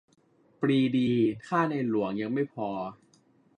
[0.61, 1.09] "ปรีดี
[1.45, 2.69] ฆ่าในหลวง!" ยังไม่พอ